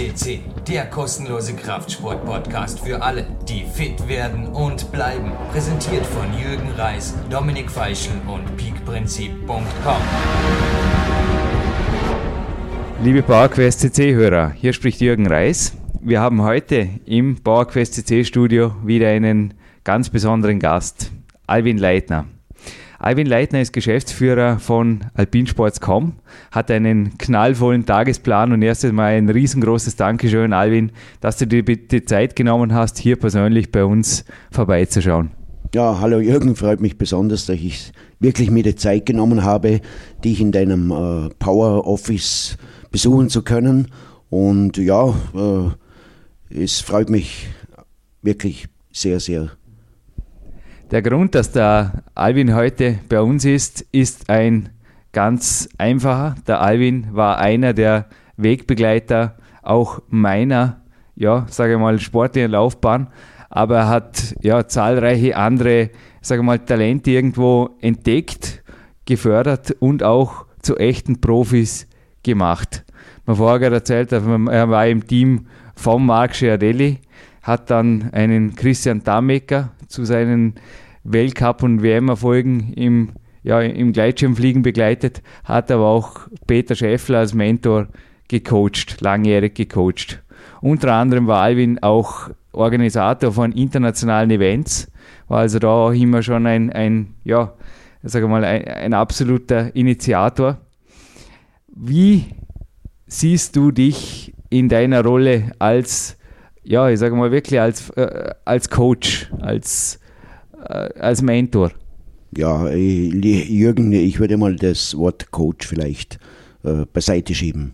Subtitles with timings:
[0.00, 5.32] FCC, der kostenlose Kraftsport-Podcast für alle, die fit werden und bleiben.
[5.52, 10.02] Präsentiert von Jürgen Reis, Dominik Feischl und peakprinzip.com.
[13.02, 15.76] Liebe PowerQuest CC-Hörer, hier spricht Jürgen Reis.
[16.00, 19.52] Wir haben heute im PowerQuest CC-Studio wieder einen
[19.84, 21.10] ganz besonderen Gast,
[21.46, 22.24] Alvin Leitner.
[23.02, 26.16] Alvin Leitner ist Geschäftsführer von Alpinsports.com,
[26.50, 32.04] hat einen knallvollen Tagesplan und erstes Mal ein riesengroßes Dankeschön, Alvin, dass du dir die
[32.04, 35.30] Zeit genommen hast, hier persönlich bei uns vorbeizuschauen.
[35.74, 39.80] Ja, hallo Jürgen, freut mich besonders, dass ich wirklich mir die Zeit genommen habe,
[40.22, 42.58] dich in deinem äh, Power Office
[42.90, 43.88] besuchen zu können.
[44.28, 47.48] Und ja, äh, es freut mich
[48.20, 49.52] wirklich sehr, sehr
[50.90, 54.70] der Grund, dass der Alvin heute bei uns ist, ist ein
[55.12, 56.34] ganz einfacher.
[56.46, 60.80] Der Alvin war einer der Wegbegleiter auch meiner,
[61.14, 63.08] ja, sage mal, sportlichen Laufbahn,
[63.50, 65.90] aber er hat ja zahlreiche andere,
[66.22, 68.62] sage mal, Talente irgendwo entdeckt,
[69.06, 71.86] gefördert und auch zu echten Profis
[72.22, 72.84] gemacht.
[73.26, 75.46] Man vorher erzählt, er war im Team
[75.80, 76.98] von Marc Schiarelli,
[77.42, 80.56] hat dann einen Christian Damecker zu seinen
[81.04, 87.88] Weltcup- und WM-Erfolgen im, ja, im Gleitschirmfliegen begleitet, hat aber auch Peter Schäffler als Mentor
[88.28, 90.22] gecoacht, langjährig gecoacht.
[90.60, 94.90] Unter anderem war Alvin auch Organisator von internationalen Events,
[95.28, 97.54] war also da auch immer schon ein, ein ja,
[98.02, 100.58] sag mal, ein, ein absoluter Initiator.
[101.74, 102.26] Wie
[103.06, 106.16] siehst du dich in deiner Rolle als,
[106.62, 109.98] ja, ich sage mal wirklich als, äh, als Coach, als,
[110.68, 111.72] äh, als Mentor?
[112.36, 116.18] Ja, Jürgen, ich würde mal das Wort Coach vielleicht
[116.62, 117.72] äh, beiseite schieben.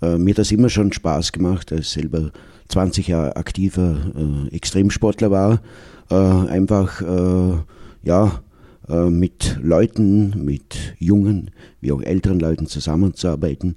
[0.00, 2.30] Äh, mir hat das immer schon Spaß gemacht, als selber
[2.68, 5.60] 20 Jahre aktiver äh, Extremsportler war,
[6.10, 7.02] äh, einfach
[8.02, 8.40] ja,
[9.10, 11.50] mit Leuten, mit jungen
[11.82, 13.74] wie auch älteren Leuten zusammenzuarbeiten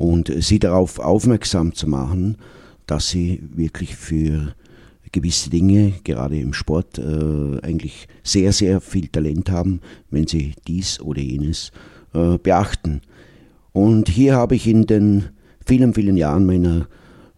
[0.00, 2.38] und sie darauf aufmerksam zu machen,
[2.86, 4.54] dass sie wirklich für
[5.12, 11.00] gewisse Dinge, gerade im Sport, äh, eigentlich sehr, sehr viel Talent haben, wenn sie dies
[11.00, 11.70] oder jenes
[12.14, 13.02] äh, beachten.
[13.72, 15.24] Und hier habe ich in den
[15.66, 16.88] vielen, vielen Jahren meiner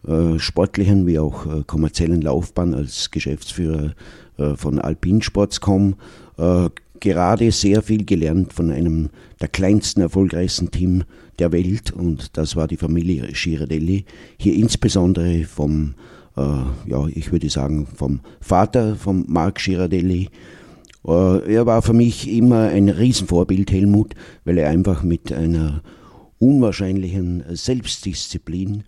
[0.07, 3.93] äh, sportlichen wie auch äh, kommerziellen Laufbahn als Geschäftsführer
[4.37, 5.95] äh, von Alpinsports.com
[6.37, 6.69] äh,
[7.03, 9.09] gerade sehr viel gelernt von einem
[9.41, 11.03] der kleinsten, erfolgreichsten Team
[11.37, 14.05] der Welt und das war die Familie Girardelli.
[14.37, 15.95] Hier insbesondere vom,
[16.37, 20.29] äh, ja, ich würde sagen, vom Vater, vom Marc Girardelli.
[21.05, 24.15] Äh, er war für mich immer ein Riesenvorbild, Helmut,
[24.45, 25.83] weil er einfach mit einer
[26.39, 28.83] unwahrscheinlichen Selbstdisziplin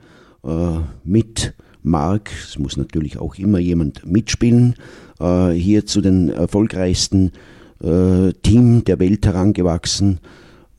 [0.46, 1.54] äh, mit
[1.84, 4.76] Marc, es muss natürlich auch immer jemand mitspielen,
[5.20, 7.34] äh, hier zu den erfolgreichsten
[7.82, 10.20] äh, Team der Welt herangewachsen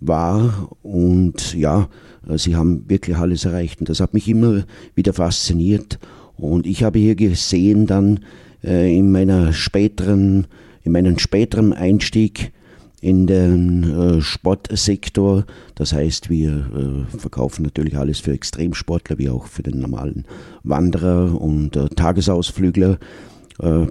[0.01, 1.89] war und ja,
[2.29, 4.65] äh, sie haben wirklich alles erreicht und das hat mich immer
[4.95, 5.99] wieder fasziniert
[6.37, 8.21] und ich habe hier gesehen dann
[8.63, 10.47] äh, in meiner späteren,
[10.83, 12.53] in meinem späteren Einstieg
[13.01, 15.45] in den äh, Sportsektor.
[15.75, 20.25] Das heißt, wir äh, verkaufen natürlich alles für Extremsportler wie auch für den normalen
[20.65, 22.99] Wanderer und äh, Tagesausflügler.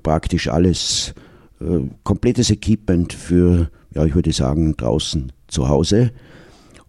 [0.04, 1.16] Praktisch alles
[1.62, 6.12] äh, komplettes Equipment für, ja, ich würde sagen, draußen zu Hause.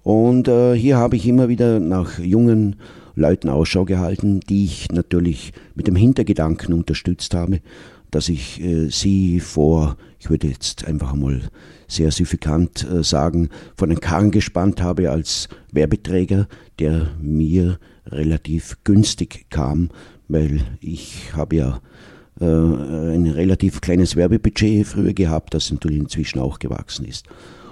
[0.02, 2.76] Und äh, hier habe ich immer wieder nach jungen
[3.16, 7.60] Leuten Ausschau gehalten, die ich natürlich mit dem Hintergedanken unterstützt habe,
[8.10, 11.40] dass ich äh, sie vor, ich würde jetzt einfach mal
[11.88, 16.46] sehr signifikant äh, sagen, von den Karren gespannt habe als Werbeträger,
[16.78, 19.90] der mir relativ günstig kam,
[20.28, 21.80] weil ich habe ja
[22.44, 27.26] ein relativ kleines Werbebudget früher gehabt, das natürlich inzwischen auch gewachsen ist.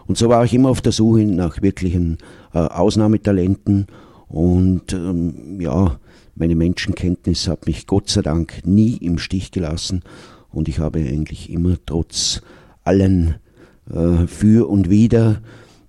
[0.06, 2.18] Und so war ich immer auf der Suche nach wirklichen
[2.52, 3.86] äh, Ausnahmetalenten
[4.28, 5.98] und ähm, ja,
[6.34, 10.02] meine Menschenkenntnis hat mich Gott sei Dank nie im Stich gelassen
[10.50, 12.42] und ich habe eigentlich immer trotz
[12.82, 13.36] allen
[13.90, 15.40] äh, Für und Wider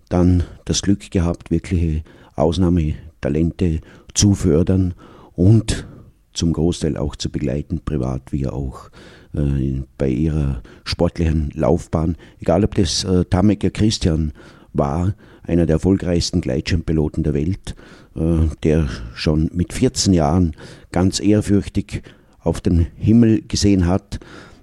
[0.10, 2.04] dann das Glück gehabt, wirkliche
[2.36, 3.82] Ausnahmetalente
[4.14, 4.94] zu fördern
[5.34, 5.88] und
[6.36, 8.90] zum Großteil auch zu begleiten, privat wie auch
[9.34, 12.18] äh, bei ihrer sportlichen Laufbahn.
[12.40, 14.34] Egal ob das äh, Tamecker Christian
[14.74, 17.76] war, einer der erfolgreichsten Gleitschirmpiloten der Welt,
[18.16, 20.56] äh, der schon mit 14 Jahren
[20.92, 22.04] ganz ehrfürchtig
[22.40, 24.20] auf den Himmel gesehen hat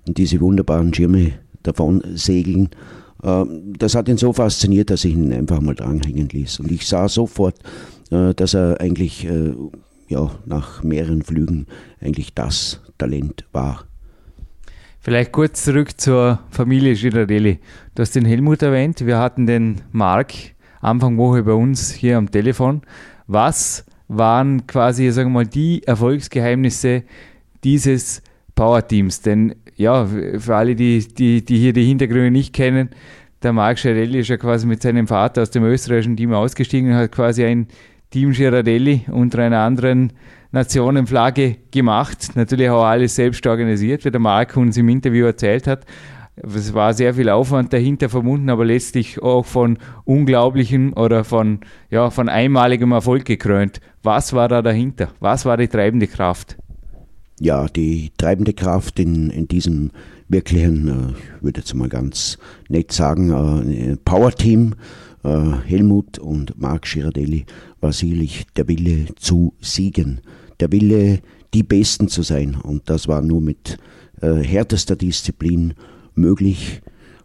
[0.07, 1.33] und diese wunderbaren Schirme
[1.63, 2.71] davon segeln.
[3.23, 3.45] Äh,
[3.79, 6.61] das hat ihn so fasziniert, dass ich ihn einfach mal dranhängen ließ.
[6.61, 7.57] Und ich sah sofort,
[8.11, 9.27] äh, dass er eigentlich
[10.13, 11.67] ja, nach mehreren Flügen
[12.01, 13.85] eigentlich das Talent war.
[15.01, 17.59] Vielleicht kurz zurück zur Familie Girardelli.
[17.95, 20.33] Du hast den Helmut erwähnt, wir hatten den Mark
[20.81, 22.83] Anfang Woche bei uns hier am Telefon.
[23.27, 27.03] Was waren quasi, sagen wir mal, die Erfolgsgeheimnisse
[27.65, 28.23] dieses
[28.55, 29.23] Power-Teams?
[29.23, 32.91] Denn ja, für alle, die, die, die hier die Hintergründe nicht kennen,
[33.43, 36.97] der Marc Girardelli ist ja quasi mit seinem Vater aus dem österreichischen Team ausgestiegen und
[36.97, 37.67] hat quasi ein
[38.13, 40.13] Team Girardelli unter einer anderen
[40.53, 42.33] Nationenflagge gemacht.
[42.35, 45.87] Natürlich auch alles selbst organisiert, wie der Marc uns im Interview erzählt hat.
[46.37, 51.61] Es war sehr viel Aufwand dahinter verbunden, aber letztlich auch von unglaublichem oder von,
[51.91, 53.81] ja, von einmaligem Erfolg gekrönt.
[54.03, 55.09] Was war da dahinter?
[55.21, 56.57] Was war die treibende Kraft?
[57.41, 59.91] Ja, die treibende Kraft in, in diesem
[60.29, 62.39] wirklichen, äh, ich würde jetzt mal ganz
[62.69, 63.31] nett sagen,
[63.71, 64.75] äh, Power-Team,
[65.23, 67.45] Helmut und Marc Girardelli,
[67.81, 70.21] war sicherlich der Wille zu siegen
[70.63, 71.21] der Wille,
[71.55, 72.55] die Besten zu sein.
[72.55, 73.79] Und das war nur mit
[74.21, 75.75] äh, härtester Disziplin
[76.15, 76.81] möglich.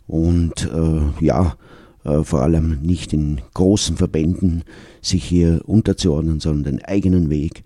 [0.08, 1.56] Und äh, ja,
[2.04, 4.64] äh, vor allem nicht in großen Verbänden
[5.02, 7.64] sich hier unterzuordnen, sondern den eigenen Weg,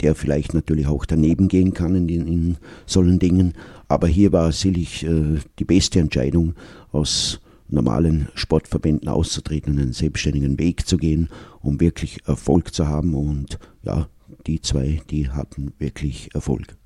[0.00, 2.56] der vielleicht natürlich auch daneben gehen kann in, in
[2.86, 3.52] solchen Dingen.
[3.88, 6.54] Aber hier war sicherlich äh, die beste Entscheidung,
[6.92, 11.28] aus normalen Sportverbänden auszutreten und einen selbstständigen Weg zu gehen,
[11.60, 13.14] um wirklich Erfolg zu haben.
[13.14, 14.08] Und ja,
[14.46, 16.76] die zwei, die hatten wirklich Erfolg.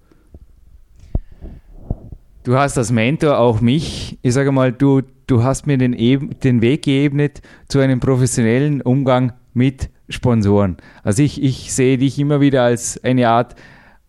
[2.45, 5.93] Du hast als Mentor auch mich, ich sage mal, du, du hast mir den,
[6.43, 10.77] den Weg geebnet zu einem professionellen Umgang mit Sponsoren.
[11.05, 13.55] Also ich, ich sehe dich immer wieder als eine Art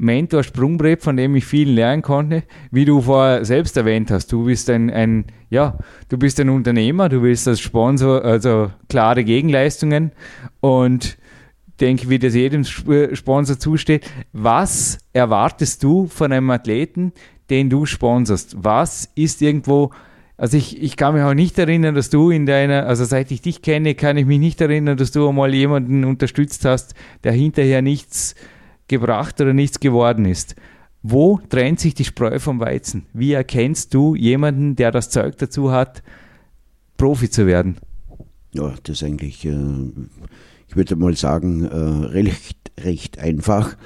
[0.03, 2.43] Mentor, Sprungbrett, von dem ich viel lernen konnte.
[2.71, 5.77] Wie du vorher selbst erwähnt hast, du bist ein, ein, ja,
[6.09, 10.11] du bist ein Unternehmer, du willst als Sponsor, also klare Gegenleistungen
[10.59, 11.17] und
[11.79, 14.09] denke, wie das jedem Sponsor zusteht.
[14.31, 17.13] Was erwartest du von einem Athleten,
[17.49, 18.57] den du sponsorst?
[18.59, 19.91] Was ist irgendwo,
[20.37, 23.41] also ich, ich kann mich auch nicht erinnern, dass du in deiner, also seit ich
[23.41, 27.81] dich kenne, kann ich mich nicht erinnern, dass du einmal jemanden unterstützt hast, der hinterher
[27.81, 28.35] nichts
[28.93, 30.55] gebracht oder nichts geworden ist.
[31.01, 33.05] Wo trennt sich die Spreu vom Weizen?
[33.13, 36.01] Wie erkennst du jemanden, der das Zeug dazu hat,
[36.97, 37.77] Profi zu werden?
[38.53, 39.51] Ja, das ist eigentlich äh,
[40.73, 41.75] ich würde mal sagen, äh,
[42.07, 43.77] recht, recht einfach.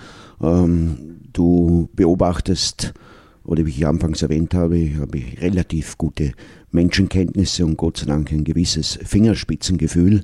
[0.41, 2.93] Ähm, du beobachtest,
[3.43, 6.31] oder wie ich anfangs erwähnt habe, habe ich relativ gute
[6.71, 10.23] Menschenkenntnisse und Gott sei Dank ein gewisses Fingerspitzengefühl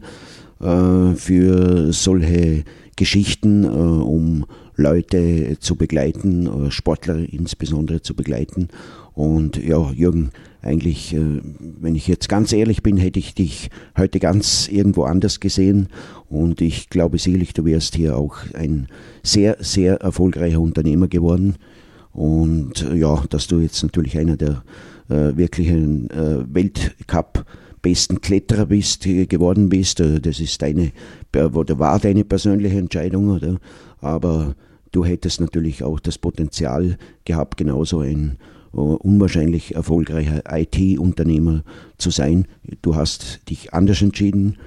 [0.61, 2.63] äh, für solche
[2.95, 4.45] Geschichten, äh, um
[4.75, 8.69] Leute zu begleiten, äh, Sportler insbesondere zu begleiten.
[9.13, 10.31] Und ja, Jürgen,
[10.61, 15.39] eigentlich, äh, wenn ich jetzt ganz ehrlich bin, hätte ich dich heute ganz irgendwo anders
[15.39, 15.89] gesehen.
[16.29, 18.87] Und ich glaube sicherlich, du wärst hier auch ein
[19.21, 21.55] sehr, sehr erfolgreicher Unternehmer geworden.
[22.11, 24.63] Und ja, dass du jetzt natürlich einer der
[25.09, 27.45] äh, wirklichen äh, Weltcup
[27.83, 30.91] besten Kletterer bist, äh, geworden bist, das ist deine,
[31.35, 33.59] oder war deine persönliche Entscheidung, oder?
[34.01, 34.55] Aber
[34.91, 38.37] du hättest natürlich auch das Potenzial gehabt, genauso ein
[38.73, 41.63] äh, unwahrscheinlich erfolgreicher IT-Unternehmer
[41.99, 42.47] zu sein.
[42.81, 44.57] Du hast dich anders entschieden.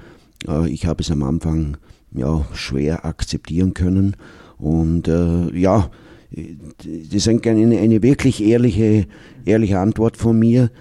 [0.47, 1.77] Äh, ich habe es am Anfang
[2.13, 4.15] ja, schwer akzeptieren können.
[4.57, 5.91] Und äh, ja,
[6.31, 9.07] das ist eine, eine wirklich ehrliche,
[9.45, 10.71] ehrliche Antwort von mir,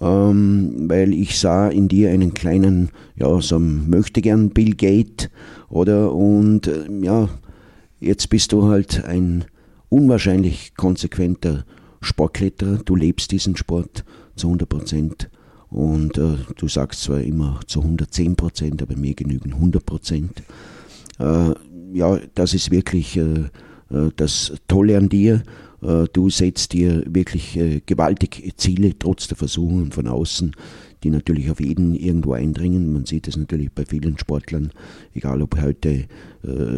[0.00, 5.28] ähm, weil ich sah in dir einen kleinen, ja, so möchte gern Bill Gates,
[5.68, 6.12] oder?
[6.14, 7.28] Und äh, ja,
[8.00, 9.44] jetzt bist du halt ein
[9.88, 11.64] unwahrscheinlich konsequenter
[12.00, 14.04] Sportkletterer, du lebst diesen Sport
[14.36, 15.30] zu 100 Prozent
[15.68, 20.42] und äh, du sagst zwar immer zu 110 Prozent, aber mir genügen 100 Prozent.
[21.18, 21.52] Äh,
[21.92, 23.44] ja, das ist wirklich äh,
[23.90, 25.42] äh das Tolle an dir.
[25.82, 30.54] Äh, du setzt dir wirklich äh, gewaltig Ziele, trotz der Versuchungen von außen,
[31.02, 32.92] die natürlich auf jeden irgendwo eindringen.
[32.92, 34.70] Man sieht es natürlich bei vielen Sportlern,
[35.14, 36.04] egal ob heute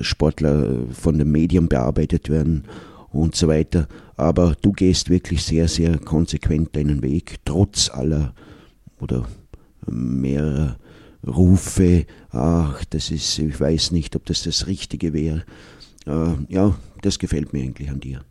[0.01, 2.65] Sportler von den Medien bearbeitet werden
[3.11, 3.87] und so weiter.
[4.17, 8.35] Aber du gehst wirklich sehr, sehr konsequent deinen Weg, trotz aller
[9.01, 9.29] oder
[9.87, 10.77] mehrerer
[11.27, 15.45] Rufe, ach, das ist, ich weiß nicht, ob das das Richtige wäre.
[16.07, 18.25] Äh, ja, das gefällt mir eigentlich an dir.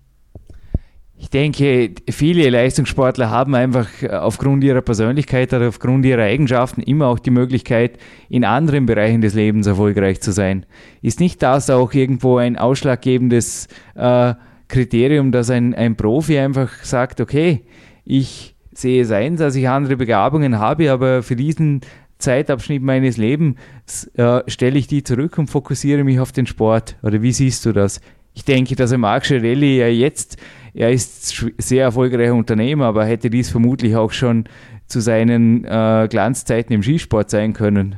[1.21, 7.19] Ich denke, viele Leistungssportler haben einfach aufgrund ihrer Persönlichkeit oder aufgrund ihrer Eigenschaften immer auch
[7.19, 10.65] die Möglichkeit, in anderen Bereichen des Lebens erfolgreich zu sein.
[11.03, 14.33] Ist nicht das auch irgendwo ein ausschlaggebendes äh,
[14.67, 17.65] Kriterium, dass ein, ein Profi einfach sagt, okay,
[18.03, 21.81] ich sehe es ein, dass ich andere Begabungen habe, aber für diesen
[22.17, 26.95] Zeitabschnitt meines Lebens äh, stelle ich die zurück und fokussiere mich auf den Sport.
[27.03, 28.01] Oder wie siehst du das?
[28.33, 30.37] ich denke, dass er Marc Schirelli ja jetzt,
[30.73, 34.45] er ist sehr erfolgreicher Unternehmer, aber hätte dies vermutlich auch schon
[34.87, 37.95] zu seinen äh, Glanzzeiten im Skisport sein können.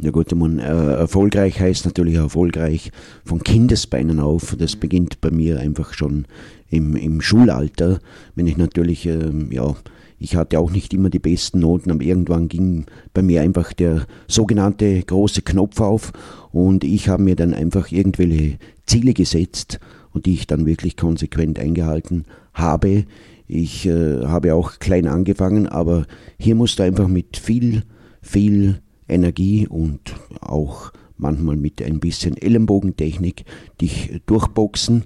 [0.00, 2.92] Ja gut, man, äh, erfolgreich heißt natürlich erfolgreich
[3.24, 4.54] von Kindesbeinen auf.
[4.56, 6.26] Das beginnt bei mir einfach schon
[6.70, 7.98] im, im Schulalter,
[8.36, 9.74] wenn ich natürlich, äh, ja,
[10.20, 14.06] ich hatte auch nicht immer die besten Noten, aber irgendwann ging bei mir einfach der
[14.28, 16.12] sogenannte große Knopf auf
[16.52, 19.80] und ich habe mir dann einfach irgendwelche Ziele gesetzt
[20.12, 23.04] und die ich dann wirklich konsequent eingehalten habe.
[23.46, 26.06] Ich äh, habe auch klein angefangen, aber
[26.38, 27.84] hier musst du einfach mit viel,
[28.20, 33.44] viel Energie und auch manchmal mit ein bisschen Ellenbogentechnik
[33.80, 35.04] dich durchboxen.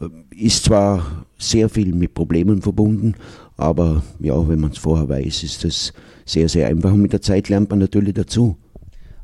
[0.00, 3.14] Äh, ist zwar sehr viel mit Problemen verbunden,
[3.56, 5.92] aber ja, wenn man es vorher weiß, ist das
[6.24, 8.56] sehr, sehr einfach und mit der Zeit lernt man natürlich dazu.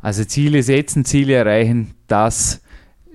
[0.01, 2.63] Also Ziele setzen, Ziele erreichen, das,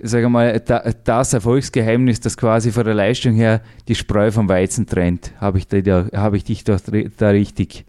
[0.02, 5.32] sage mal, das Erfolgsgeheimnis, das quasi von der Leistung her die Spreu vom Weizen trennt.
[5.40, 6.76] Habe ich, da, hab ich dich da,
[7.16, 7.84] da richtig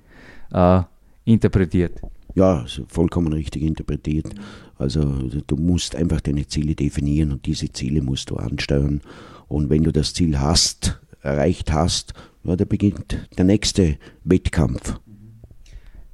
[0.54, 0.82] äh,
[1.26, 2.00] interpretiert?
[2.36, 4.28] Ja, vollkommen richtig interpretiert.
[4.78, 5.04] Also
[5.48, 9.02] du musst einfach deine Ziele definieren und diese Ziele musst du ansteuern.
[9.48, 15.00] Und wenn du das Ziel hast, erreicht hast, ja, da beginnt der nächste Wettkampf.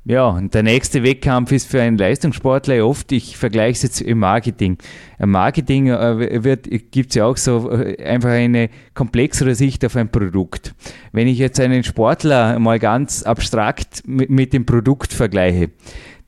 [0.06, 4.20] Ja, und der nächste Wettkampf ist für einen Leistungssportler oft, ich vergleiche es jetzt im
[4.20, 4.78] Marketing.
[5.18, 6.58] Im Marketing äh,
[6.92, 10.76] gibt es ja auch so äh, einfach eine komplexere Sicht auf ein Produkt.
[11.14, 15.70] Wenn ich jetzt einen Sportler mal ganz abstrakt mit, mit dem Produkt vergleiche,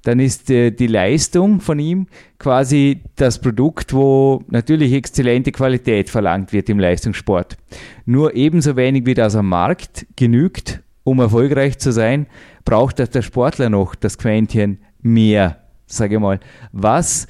[0.04, 2.08] dann ist äh, die Leistung von ihm
[2.40, 7.58] quasi das Produkt, wo natürlich exzellente Qualität verlangt wird im Leistungssport.
[8.06, 12.28] Nur ebenso wenig wie das am Markt genügt, um erfolgreich zu sein,
[12.66, 16.42] braucht der Sportler noch das Quäntchen mehr, sage ich mal.
[16.74, 17.28] Was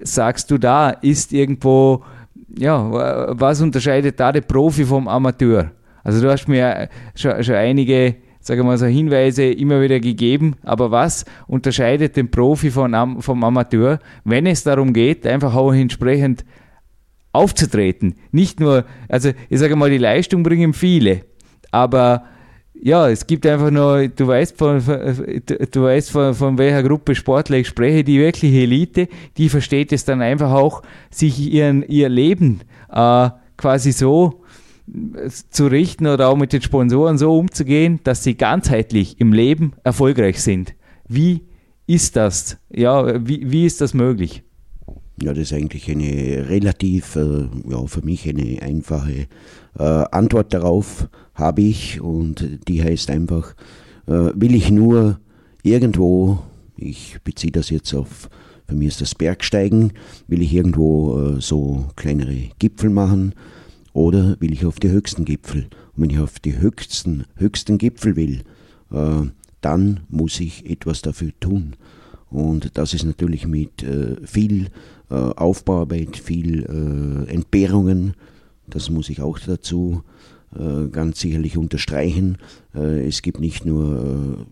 [0.00, 2.04] sagst du da, ist irgendwo,
[2.58, 5.72] ja, was unterscheidet da der Profi vom Amateur?
[6.02, 8.16] Also du hast mir schon, schon einige
[8.46, 10.54] sage mal so Hinweise immer wieder gegeben.
[10.62, 16.44] Aber was unterscheidet den Profi von, vom Amateur, wenn es darum geht, einfach auch entsprechend
[17.32, 18.14] aufzutreten?
[18.30, 21.22] Nicht nur, also ich sage mal, die Leistung bringen viele,
[21.72, 22.24] aber
[22.82, 27.58] ja, es gibt einfach nur, du weißt von, du weißt von, von welcher Gruppe Sportler
[27.58, 32.60] ich spreche, die wirkliche Elite, die versteht es dann einfach auch, sich ihren, ihr Leben
[32.90, 34.42] äh, quasi so
[35.50, 40.40] zu richten oder auch mit den Sponsoren so umzugehen, dass sie ganzheitlich im Leben erfolgreich
[40.40, 40.74] sind.
[41.08, 41.42] Wie
[41.86, 42.58] ist das?
[42.70, 44.42] Ja, wie, wie ist das möglich?
[45.22, 49.26] Ja, das ist eigentlich eine relativ, äh, ja, für mich eine einfache
[49.78, 53.54] äh, Antwort darauf habe ich und die heißt einfach,
[54.06, 55.18] äh, will ich nur
[55.62, 56.40] irgendwo,
[56.76, 58.28] ich beziehe das jetzt auf,
[58.68, 59.92] für mich ist das Bergsteigen,
[60.28, 63.34] will ich irgendwo äh, so kleinere Gipfel machen,
[63.96, 65.68] oder will ich auf die höchsten Gipfel?
[65.96, 68.42] Und wenn ich auf die höchsten, höchsten Gipfel will,
[68.92, 69.22] äh,
[69.62, 71.76] dann muss ich etwas dafür tun.
[72.28, 74.66] Und das ist natürlich mit äh, viel
[75.10, 78.14] äh, Aufbauarbeit, viel äh, Entbehrungen,
[78.66, 80.02] das muss ich auch dazu
[80.54, 82.38] äh, ganz sicherlich unterstreichen.
[82.74, 84.46] Äh, es gibt nicht nur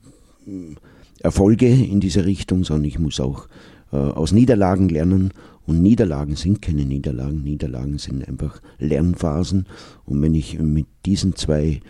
[1.20, 3.48] Erfolge in dieser Richtung, sondern ich muss auch
[3.90, 5.30] aus Niederlagen lernen
[5.66, 9.66] und Niederlagen sind keine Niederlagen, Niederlagen sind einfach Lernphasen.
[10.04, 11.80] Und wenn ich mit diesen zwei,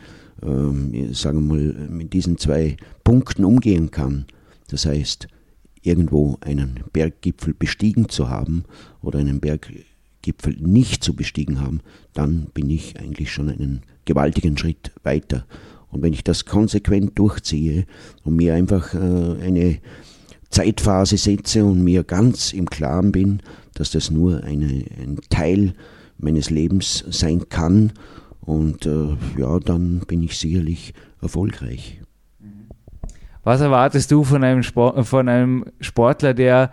[0.43, 4.27] ähm, sagen wir mal, mit diesen zwei Punkten umgehen kann,
[4.69, 5.29] das heißt,
[5.85, 8.65] irgendwo einen Berggipfel bestiegen zu haben
[9.03, 11.81] oder einen Berggipfel nicht zu bestiegen haben,
[12.15, 15.47] dann bin ich eigentlich schon einen gewaltigen Schritt weiter.
[15.91, 17.87] Und wenn ich das konsequent durchziehe
[18.25, 19.79] und mir einfach äh, eine
[20.51, 23.41] Zeitphase setze und mir ganz im Klaren bin,
[23.75, 25.75] dass das nur eine, ein Teil
[26.19, 27.93] meines Lebens sein kann.
[28.41, 32.01] Und äh, ja, dann bin ich sicherlich erfolgreich.
[33.45, 36.71] Was erwartest du von einem, Sport, von einem Sportler, der,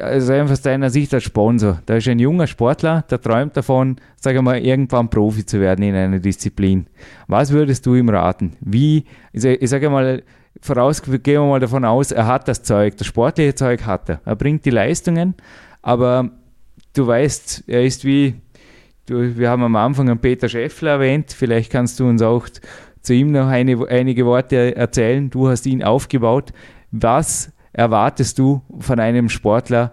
[0.00, 3.96] also einfach aus deiner Sicht als Sponsor, da ist ein junger Sportler, der träumt davon,
[4.20, 6.88] sage mal, irgendwann Profi zu werden in einer Disziplin.
[7.28, 8.56] Was würdest du ihm raten?
[8.60, 10.22] Wie, ich sage mal,
[10.60, 14.20] voraus, gehen wir mal davon aus, er hat das Zeug, das sportliche Zeug hat er.
[14.24, 15.34] Er bringt die Leistungen,
[15.80, 16.30] aber
[16.94, 18.34] du weißt, er ist wie,
[19.06, 22.48] du, wir haben am Anfang einen Peter Schäffler erwähnt, vielleicht kannst du uns auch
[23.04, 25.30] zu ihm noch eine, einige Worte erzählen.
[25.30, 26.52] Du hast ihn aufgebaut.
[26.90, 29.92] Was erwartest du von einem Sportler,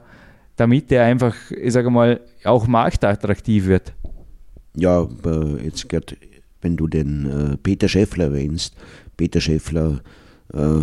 [0.56, 3.94] damit er einfach, ich sage mal, auch marktattraktiv wird?
[4.76, 6.16] Ja, äh, jetzt gerade,
[6.62, 8.76] wenn du den äh, Peter Schäffler erwähnst,
[9.18, 10.02] Peter Schäffler
[10.54, 10.82] äh,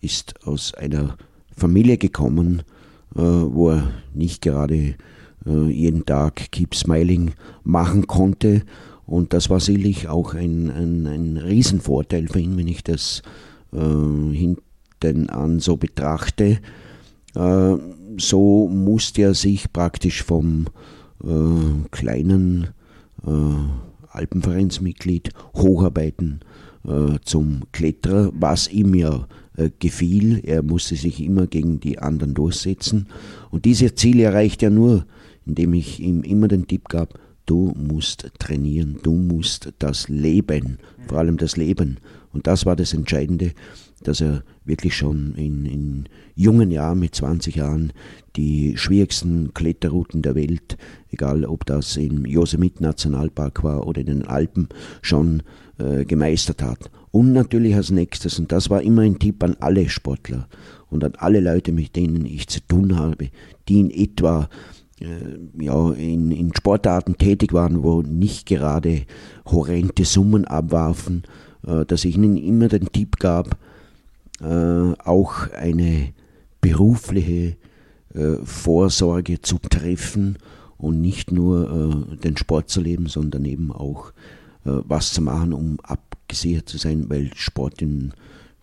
[0.00, 1.16] ist aus einer
[1.54, 2.62] Familie gekommen,
[3.14, 4.94] äh, wo er nicht gerade
[5.46, 7.32] äh, jeden Tag Keep Smiling
[7.64, 8.62] machen konnte.
[9.06, 13.22] Und das war sicherlich auch ein, ein, ein Riesenvorteil für ihn, wenn ich das
[13.72, 16.58] äh, hinten an so betrachte.
[17.34, 17.76] Äh,
[18.18, 20.66] so musste er sich praktisch vom
[21.22, 22.68] äh, kleinen
[23.26, 23.30] äh,
[24.08, 26.40] Alpenvereinsmitglied hocharbeiten
[26.86, 30.40] äh, zum Kletterer, was ihm ja äh, gefiel.
[30.44, 33.08] Er musste sich immer gegen die anderen durchsetzen.
[33.50, 35.06] Und diese Ziele erreicht er nur,
[35.46, 41.18] indem ich ihm immer den Tipp gab, du musst trainieren, du musst das Leben, vor
[41.18, 41.98] allem das Leben.
[42.32, 43.52] Und das war das Entscheidende,
[44.02, 47.92] dass er wirklich schon in, in jungen Jahren, mit 20 Jahren,
[48.36, 50.76] die schwierigsten Kletterrouten der Welt,
[51.10, 54.68] egal ob das im Yosemite Nationalpark war oder in den Alpen,
[55.00, 55.42] schon
[55.78, 56.90] äh, gemeistert hat.
[57.10, 60.48] Und natürlich als nächstes, und das war immer ein Tipp an alle Sportler
[60.90, 63.28] und an alle Leute, mit denen ich zu tun habe,
[63.68, 64.48] die in etwa
[65.00, 69.02] ja, in, in Sportarten tätig waren, wo nicht gerade
[69.46, 71.24] horrende Summen abwarfen,
[71.66, 73.58] äh, dass ich ihnen immer den Tipp gab,
[74.40, 76.12] äh, auch eine
[76.60, 77.56] berufliche
[78.14, 80.38] äh, Vorsorge zu treffen
[80.78, 84.10] und nicht nur äh, den Sport zu leben, sondern eben auch
[84.64, 88.12] äh, was zu machen, um abgesichert zu sein, weil Sport in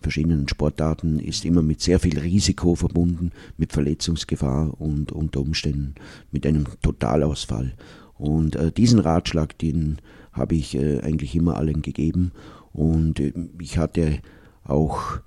[0.02, 5.94] verschiedenen Sportarten ist immer mit sehr viel Risiko verbunden, mit Verletzungsgefahr und unter Umständen
[6.30, 7.72] mit einem Totalausfall.
[8.18, 9.98] Und äh, diesen Ratschlag, den
[10.32, 12.32] habe ich äh, eigentlich immer allen gegeben.
[12.72, 14.18] Und äh, ich hatte
[14.64, 15.20] auch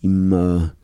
[0.00, 0.74] immer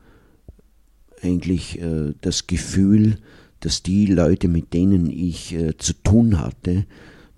[1.22, 3.18] eigentlich äh, das Gefühl,
[3.60, 6.86] dass die Leute, mit denen ich äh, zu tun hatte,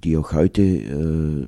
[0.05, 1.47] die auch heute äh,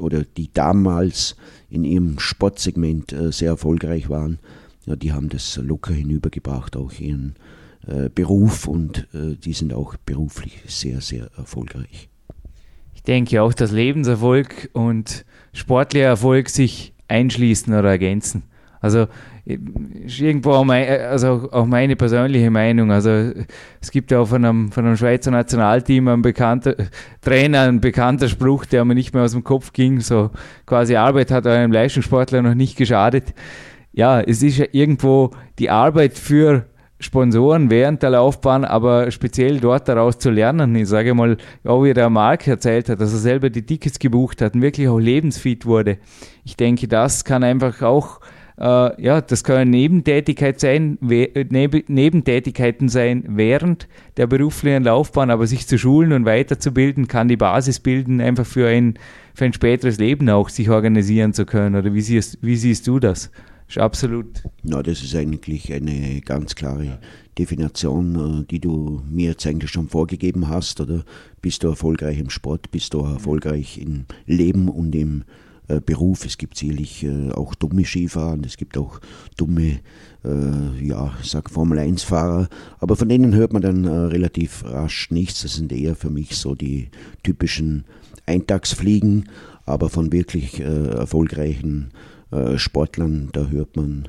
[0.00, 1.36] oder die damals
[1.68, 4.38] in ihrem Sportsegment äh, sehr erfolgreich waren,
[4.86, 7.36] ja, die haben das locker hinübergebracht, auch ihren
[7.86, 12.08] äh, Beruf und äh, die sind auch beruflich sehr, sehr erfolgreich.
[12.94, 18.42] Ich denke auch, dass Lebenserfolg und sportlicher Erfolg sich einschließen oder ergänzen.
[18.80, 19.06] Also
[20.04, 22.90] ist irgendwo auch, mein, also auch meine persönliche Meinung.
[22.90, 23.32] Also
[23.80, 26.88] es gibt ja auch von einem, von einem Schweizer Nationalteam einen bekannten
[27.20, 30.00] Trainer, einen bekannter Spruch, der mir nicht mehr aus dem Kopf ging.
[30.00, 30.30] So
[30.66, 33.34] quasi Arbeit hat einem Leistungssportler noch nicht geschadet.
[33.92, 36.66] Ja, es ist ja irgendwo die Arbeit für
[37.00, 40.76] Sponsoren während der Laufbahn, aber speziell dort daraus zu lernen.
[40.76, 44.42] Ich sage mal, auch wie der Marc erzählt hat, dass er selber die Tickets gebucht
[44.42, 45.96] hat und wirklich auch lebensfit wurde.
[46.44, 48.20] Ich denke, das kann einfach auch
[48.60, 55.66] äh, ja, das können Nebentätigkeit sein, Neb Nebentätigkeiten sein während der beruflichen Laufbahn, aber sich
[55.66, 58.98] zu schulen und weiterzubilden, kann die Basis bilden, einfach für ein,
[59.34, 61.74] für ein späteres Leben auch sich organisieren zu können.
[61.74, 63.30] Oder wie siehst, wie siehst du das?
[63.66, 64.42] Ist absolut.
[64.62, 66.98] Na, das ist eigentlich eine ganz klare
[67.38, 70.80] Definition, äh, die du mir jetzt eigentlich schon vorgegeben hast.
[70.82, 71.04] Oder
[71.40, 75.24] bist du erfolgreich im Sport, bist du erfolgreich im Leben und im äh,
[75.78, 76.24] Beruf.
[76.24, 79.00] Es gibt sicherlich äh, auch dumme Skifahrer es gibt auch
[79.36, 79.80] dumme,
[80.24, 85.10] äh, ja, sag Formel 1 Fahrer, aber von denen hört man dann äh, relativ rasch
[85.10, 85.42] nichts.
[85.42, 86.88] Das sind eher für mich so die
[87.22, 87.84] typischen
[88.26, 89.28] Eintagsfliegen,
[89.66, 91.92] aber von wirklich äh, erfolgreichen
[92.32, 94.08] äh, Sportlern, da hört man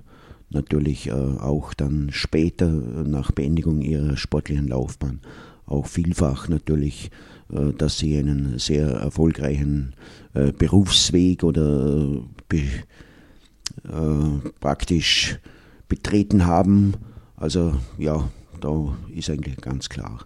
[0.54, 5.22] natürlich auch dann später nach Beendigung ihrer sportlichen Laufbahn
[5.66, 7.12] auch vielfach natürlich
[7.52, 9.94] äh, dass sie einen sehr erfolgreichen
[10.34, 15.38] äh, Berufsweg oder be, äh, praktisch
[15.88, 16.94] betreten haben.
[17.36, 20.26] Also ja, da ist eigentlich ganz klar.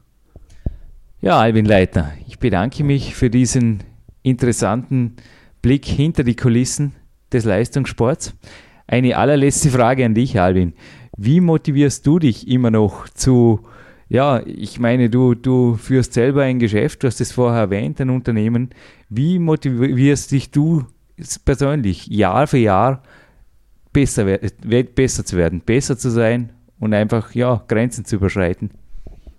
[1.21, 3.83] Ja, Alvin Leitner, ich bedanke mich für diesen
[4.21, 5.15] interessanten
[5.61, 6.93] Blick hinter die Kulissen
[7.31, 8.35] des Leistungssports.
[8.85, 10.73] Eine allerletzte Frage an dich, Alvin.
[11.17, 13.61] Wie motivierst du dich immer noch zu
[14.15, 18.09] ja, ich meine, du, du führst selber ein Geschäft, du hast es vorher erwähnt, ein
[18.09, 18.69] Unternehmen.
[19.09, 20.85] Wie motivierst dich du
[21.43, 23.03] persönlich Jahr für Jahr
[23.91, 24.39] besser,
[24.95, 28.71] besser zu werden, besser zu sein und einfach ja, Grenzen zu überschreiten?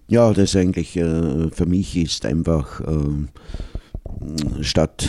[0.08, 5.08] Ja, das eigentlich äh, für mich ist einfach äh, statt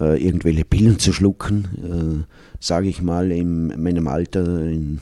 [0.00, 5.00] äh, irgendwelche Pillen zu schlucken, äh, sage ich mal, in meinem Alter, in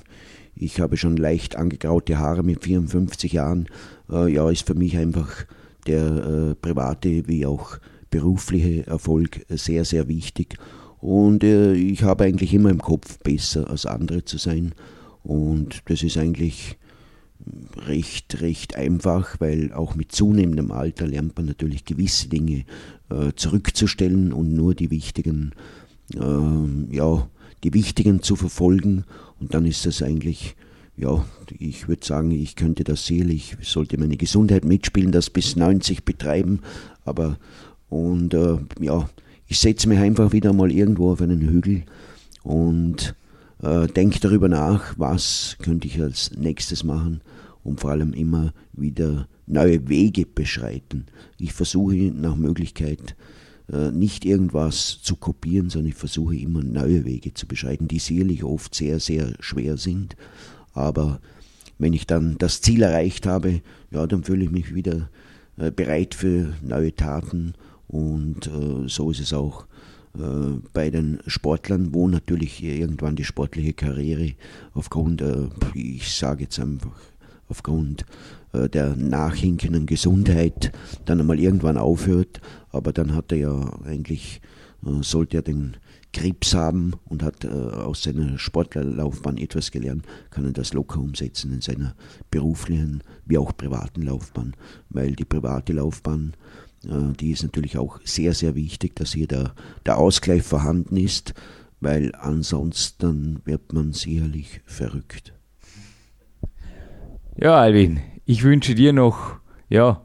[0.57, 3.69] ich habe schon leicht angegraute Haare mit 54 Jahren.
[4.11, 5.45] Äh, ja, ist für mich einfach
[5.87, 7.79] der äh, private wie auch
[8.11, 10.57] berufliche Erfolg sehr, sehr wichtig.
[10.99, 14.75] Und äh, ich habe eigentlich immer im Kopf, besser als andere zu sein.
[15.23, 16.79] Und das ist eigentlich
[17.87, 22.65] recht, recht einfach, weil auch mit zunehmendem Alter lernt man natürlich gewisse Dinge
[23.11, 25.53] äh, zurückzustellen und nur die wichtigen,
[26.15, 27.29] äh, ja,
[27.63, 29.05] die wichtigen zu verfolgen
[29.41, 30.57] und dann ist das eigentlich
[30.97, 31.25] ja,
[31.59, 36.61] ich würde sagen, ich könnte das sicherlich, sollte meine Gesundheit mitspielen, das bis 90 betreiben,
[37.05, 37.39] aber
[37.89, 39.09] und äh, ja,
[39.47, 41.85] ich setze mich einfach wieder mal irgendwo auf einen Hügel
[42.43, 43.15] und
[43.63, 47.21] äh, denke darüber nach, was könnte ich als nächstes machen
[47.63, 51.07] und vor allem immer wieder neue Wege beschreiten.
[51.39, 53.15] Ich versuche nach Möglichkeit
[53.69, 58.75] nicht irgendwas zu kopieren, sondern ich versuche immer neue Wege zu beschreiten, die sicherlich oft
[58.75, 60.17] sehr, sehr schwer sind.
[60.73, 61.21] Aber
[61.79, 65.11] wenn ich dann das Ziel erreicht habe, ja, dann fühle ich mich wieder
[65.57, 67.55] äh, bereit für neue Taten.
[67.89, 69.67] Und äh, so ist es auch
[70.73, 74.33] bei den Sportlern, wo natürlich irgendwann die sportliche Karriere
[74.73, 75.23] aufgrund,
[75.75, 76.99] ich sage jetzt einfach,
[77.49, 78.05] aufgrund
[78.53, 80.73] der nachhinkenden Gesundheit
[81.05, 82.41] dann einmal irgendwann aufhört,
[82.77, 84.41] aber dann hat er ja eigentlich,
[84.85, 85.77] äh, sollte er den
[86.13, 91.53] Krebs haben und hat äh, aus seiner Sportlerlaufbahn etwas gelernt, kann er das locker umsetzen
[91.53, 91.95] in seiner
[92.31, 94.55] beruflichen wie auch privaten Laufbahn,
[94.89, 96.35] weil die private Laufbahn,
[96.85, 99.55] äh, die ist natürlich auch sehr, sehr wichtig, dass hier der,
[99.85, 101.35] der Ausgleich vorhanden ist,
[101.81, 105.36] weil ansonsten wird man sicherlich verrückt.
[107.39, 109.37] Ja, Alvin, ich wünsche dir noch
[109.69, 110.01] ja,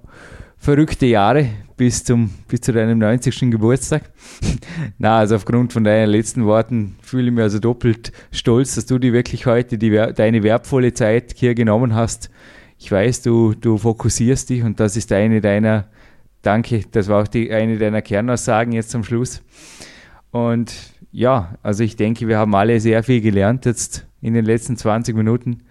[0.57, 3.51] verrückte Jahre bis, zum, bis zu deinem 90.
[3.51, 4.11] Geburtstag.
[4.97, 8.99] Na, also aufgrund von deinen letzten Worten fühle ich mich also doppelt stolz, dass du
[8.99, 12.29] dir wirklich heute die, deine wertvolle Zeit hier genommen hast.
[12.77, 15.87] Ich weiß, du, du fokussierst dich und das ist eine deiner,
[16.41, 19.41] danke, das war auch die, eine deiner Kernaussagen jetzt zum Schluss.
[20.31, 20.73] Und
[21.13, 25.15] ja, also ich denke, wir haben alle sehr viel gelernt jetzt in den letzten 20
[25.15, 25.61] Minuten.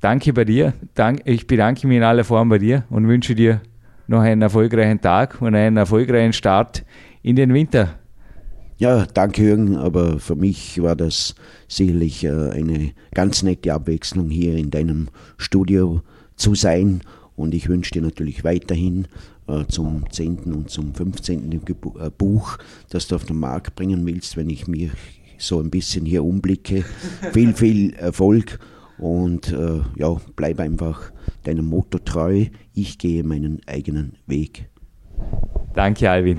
[0.00, 0.72] Danke bei dir.
[0.94, 3.60] Dank, ich bedanke mich in aller Form bei dir und wünsche dir
[4.06, 6.84] noch einen erfolgreichen Tag und einen erfolgreichen Start
[7.22, 7.94] in den Winter.
[8.78, 11.34] Ja, danke Jürgen, aber für mich war das
[11.68, 16.00] sicherlich äh, eine ganz nette Abwechslung hier in deinem Studio
[16.34, 17.02] zu sein
[17.36, 19.06] und ich wünsche dir natürlich weiterhin
[19.48, 20.38] äh, zum 10.
[20.54, 21.52] und zum 15.
[21.52, 22.56] Äh, Buch,
[22.88, 24.90] das du auf den Markt bringen willst, wenn ich mir
[25.36, 26.84] so ein bisschen hier umblicke.
[27.32, 28.58] viel, viel Erfolg
[29.00, 31.12] und äh, ja, bleib einfach
[31.44, 32.46] deinem Motto treu.
[32.74, 34.68] Ich gehe meinen eigenen Weg.
[35.74, 36.38] Danke, Alvin.